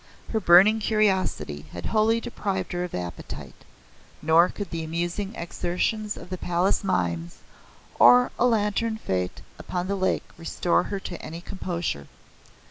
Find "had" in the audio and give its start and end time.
1.73-1.85